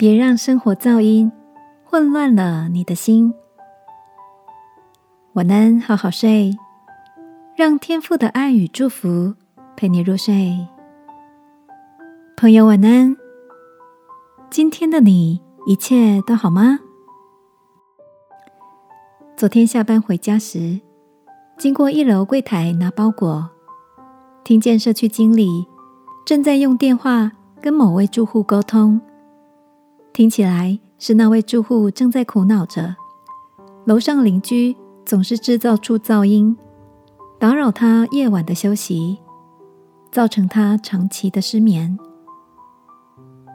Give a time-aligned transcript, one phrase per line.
[0.00, 1.32] 别让生活噪音
[1.82, 3.34] 混乱了你的心。
[5.32, 6.56] 晚安，好好睡，
[7.56, 9.34] 让天父的爱与祝福
[9.76, 10.56] 陪你入睡。
[12.36, 13.16] 朋友，晚安。
[14.48, 16.78] 今天的你一切都好吗？
[19.36, 20.80] 昨天下班回家时，
[21.56, 23.50] 经过一楼柜台拿包裹，
[24.44, 25.66] 听见社区经理
[26.24, 29.00] 正在用电话跟某位住户沟通，
[30.18, 32.96] 听起来是那位住户正在苦恼着，
[33.84, 36.56] 楼上邻居总是制造出噪音，
[37.38, 39.20] 打扰他夜晚的休息，
[40.10, 41.96] 造成他长期的失眠。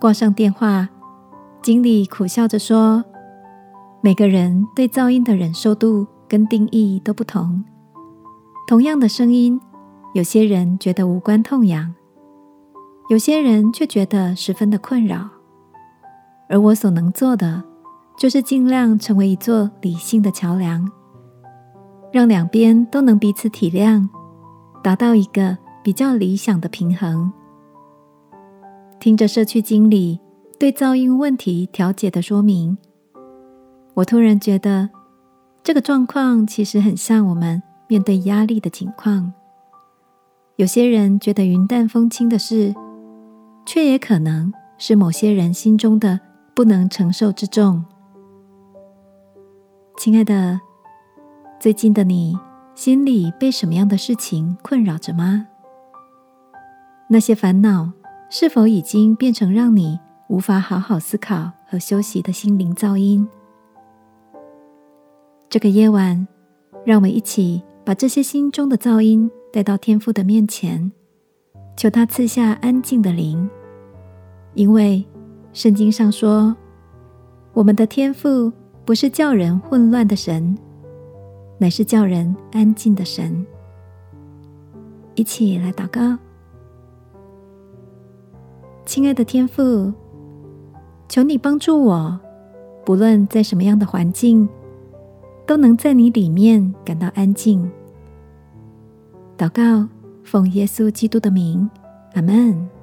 [0.00, 0.88] 挂上电话，
[1.60, 3.04] 经理苦笑着说
[4.00, 7.64] ：“每个人对噪音的忍受度跟定义都不同。
[8.68, 9.60] 同样的声音，
[10.14, 11.92] 有些人觉得无关痛痒，
[13.08, 15.33] 有些人却觉得十分的困扰。
[16.54, 17.60] 而我所能做的，
[18.16, 20.88] 就是尽量成为一座理性的桥梁，
[22.12, 24.08] 让两边都能彼此体谅，
[24.80, 27.32] 达到一个比较理想的平衡。”
[29.00, 30.20] 听着社区经理
[30.56, 32.78] 对噪音问题调解的说明，
[33.94, 34.88] 我突然觉得
[35.64, 39.32] 这个状况其实很像我们面对压力的情况。
[40.54, 42.72] 有些人觉得云淡风轻的事，
[43.66, 46.20] 却也可能是某些人心中的
[46.54, 47.84] 不能承受之重。
[49.96, 50.60] 亲爱的，
[51.60, 52.38] 最近的你
[52.74, 55.46] 心里被什么样的事情困扰着吗？
[57.08, 57.92] 那些烦恼。
[58.30, 63.28] 是否已经变成让你无法好好思考和休息的心灵噪音？
[65.48, 66.26] 这个夜晚，
[66.84, 70.90] 让我们一起把这些心中的噪音带到天父的面前，
[71.76, 73.48] 求他赐下安静的灵。
[74.54, 75.06] 因为
[75.54, 76.54] 圣经上说，
[77.52, 78.52] 我们的天父
[78.84, 80.58] 不是叫人混乱的神，
[81.58, 83.46] 乃是叫人安静的神。
[85.14, 86.18] 一起来祷告。
[88.84, 89.92] 亲爱的天父，
[91.08, 92.18] 求你帮助我，
[92.84, 94.48] 不论在什么样的环境，
[95.46, 97.70] 都能在你里面感到安静。
[99.38, 99.88] 祷告，
[100.24, 101.70] 奉耶稣基督的名，
[102.14, 102.73] 阿门。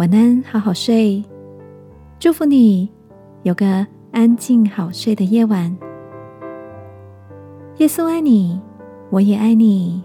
[0.00, 1.22] 晚安，好好睡。
[2.18, 2.88] 祝福你
[3.42, 5.76] 有个安静好睡的夜晚。
[7.76, 8.58] 耶稣爱你，
[9.10, 10.02] 我也爱你。